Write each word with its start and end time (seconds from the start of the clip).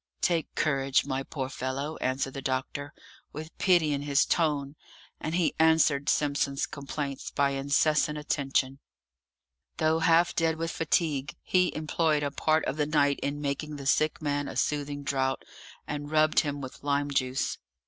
"Take 0.21 0.55
courage, 0.55 1.05
my 1.05 1.21
poor 1.21 1.47
fellow!" 1.47 1.95
answered 1.97 2.33
the 2.33 2.41
doctor, 2.41 2.91
with 3.31 3.55
pity 3.59 3.93
in 3.93 4.01
his 4.01 4.25
tone, 4.25 4.75
and 5.19 5.35
he 5.35 5.53
answered 5.59 6.09
Simpson's 6.09 6.65
complaints 6.65 7.29
by 7.29 7.51
incessant 7.51 8.17
attention. 8.17 8.79
Though 9.77 9.99
half 9.99 10.33
dead 10.33 10.55
with 10.55 10.71
fatigue, 10.71 11.35
he 11.43 11.71
employed 11.75 12.23
a 12.23 12.31
part 12.31 12.65
of 12.65 12.77
the 12.77 12.87
night 12.87 13.19
in 13.21 13.41
making 13.41 13.75
the 13.75 13.85
sick 13.85 14.19
man 14.23 14.47
a 14.47 14.55
soothing 14.55 15.03
draught, 15.03 15.45
and 15.85 16.09
rubbed 16.09 16.39
him 16.39 16.61
with 16.61 16.81
lime 16.83 17.11
juice. 17.11 17.59